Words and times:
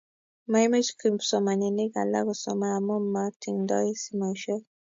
maimuch 0.51 0.91
kipsomaninik 0.99 1.93
alak 2.01 2.23
kosoman 2.27 2.73
amu 2.77 2.95
mating'doi 3.13 3.89
simoisiek 4.01 4.63